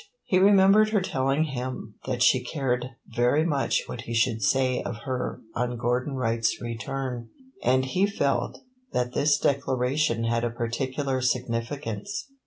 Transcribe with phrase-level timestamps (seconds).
[0.23, 5.01] He remembered her telling him that she cared very much what he should say of
[5.05, 7.29] her on Gordon Wright's return,
[7.61, 8.61] and he felt
[8.93, 12.27] that this declaration had a particular significance.